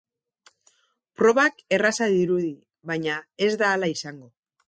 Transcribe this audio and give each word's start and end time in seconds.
Probak 1.19 1.61
erraza 1.77 2.09
dirudi, 2.15 2.51
baina 2.93 3.21
ez 3.49 3.53
da 3.63 3.69
hala 3.75 3.93
izango. 3.97 4.35